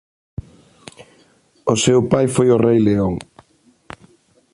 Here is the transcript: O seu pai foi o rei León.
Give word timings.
O 1.71 1.75
seu 1.83 1.99
pai 2.11 2.25
foi 2.35 2.47
o 2.55 2.61
rei 2.65 2.77
León. 2.87 3.15